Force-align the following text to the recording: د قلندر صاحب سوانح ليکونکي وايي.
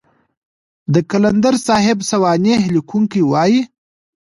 د 0.93 0.95
قلندر 1.09 1.55
صاحب 1.67 1.97
سوانح 2.11 2.61
ليکونکي 2.75 3.21
وايي. 3.31 3.61